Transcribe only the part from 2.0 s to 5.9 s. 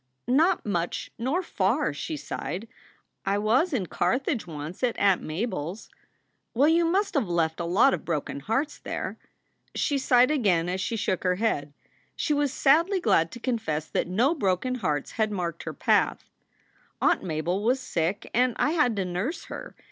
sighed. "I was in Carthage once at Aunt Mabel s."